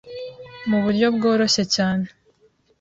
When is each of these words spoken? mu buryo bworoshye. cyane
mu 0.69 0.77
buryo 0.83 1.07
bworoshye. 1.15 1.63
cyane 1.75 2.05